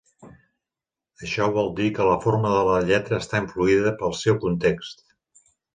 Això 1.27 1.49
vol 1.59 1.69
dir 1.81 1.91
que 1.99 2.09
la 2.09 2.17
forma 2.25 2.55
de 2.57 2.65
la 2.71 2.81
lletra 2.89 3.23
està 3.27 3.45
influïda 3.47 3.97
pel 4.01 4.21
seu 4.25 4.45
context. 4.47 5.11